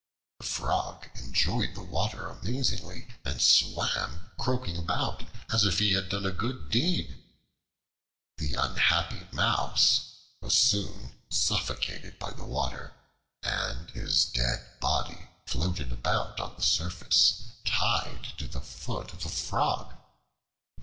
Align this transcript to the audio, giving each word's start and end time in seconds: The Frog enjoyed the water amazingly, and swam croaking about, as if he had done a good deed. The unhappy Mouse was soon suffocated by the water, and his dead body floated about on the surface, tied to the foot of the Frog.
The 0.39 0.47
Frog 0.47 1.11
enjoyed 1.13 1.75
the 1.75 1.83
water 1.83 2.25
amazingly, 2.27 3.07
and 3.23 3.39
swam 3.39 4.31
croaking 4.39 4.75
about, 4.77 5.23
as 5.53 5.63
if 5.63 5.77
he 5.77 5.93
had 5.93 6.09
done 6.09 6.25
a 6.25 6.31
good 6.31 6.71
deed. 6.71 7.23
The 8.37 8.55
unhappy 8.55 9.27
Mouse 9.31 10.13
was 10.41 10.57
soon 10.57 11.13
suffocated 11.29 12.17
by 12.17 12.31
the 12.31 12.45
water, 12.45 12.95
and 13.43 13.91
his 13.91 14.25
dead 14.25 14.67
body 14.79 15.29
floated 15.45 15.91
about 15.91 16.39
on 16.39 16.55
the 16.55 16.63
surface, 16.63 17.43
tied 17.63 18.23
to 18.39 18.47
the 18.47 18.61
foot 18.61 19.13
of 19.13 19.21
the 19.21 19.29
Frog. 19.29 19.93